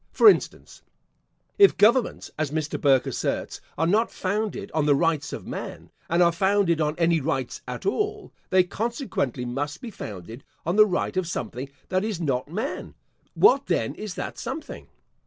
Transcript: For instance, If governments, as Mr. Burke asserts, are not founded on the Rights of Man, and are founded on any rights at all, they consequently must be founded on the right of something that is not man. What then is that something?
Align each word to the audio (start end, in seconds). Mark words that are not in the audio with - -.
For 0.13 0.27
instance, 0.27 0.81
If 1.59 1.77
governments, 1.77 2.31
as 2.35 2.49
Mr. 2.49 2.81
Burke 2.81 3.05
asserts, 3.05 3.61
are 3.77 3.85
not 3.85 4.09
founded 4.09 4.71
on 4.73 4.87
the 4.87 4.95
Rights 4.95 5.31
of 5.31 5.45
Man, 5.45 5.91
and 6.09 6.23
are 6.23 6.31
founded 6.31 6.81
on 6.81 6.95
any 6.97 7.21
rights 7.21 7.61
at 7.67 7.85
all, 7.85 8.31
they 8.49 8.63
consequently 8.63 9.45
must 9.45 9.79
be 9.79 9.91
founded 9.91 10.43
on 10.65 10.75
the 10.75 10.87
right 10.87 11.15
of 11.15 11.27
something 11.27 11.69
that 11.89 12.03
is 12.03 12.19
not 12.19 12.49
man. 12.49 12.95
What 13.35 13.67
then 13.67 13.93
is 13.93 14.15
that 14.15 14.39
something? 14.39 14.87